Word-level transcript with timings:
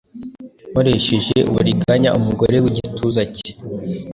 nkoresheje 0.71 1.37
uburiganya 1.49 2.09
umugore 2.19 2.55
wigituza 2.63 3.21
cye. 3.35 3.51